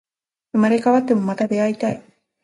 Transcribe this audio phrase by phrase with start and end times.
[0.53, 2.01] 生まれ変わっても、また出会いたい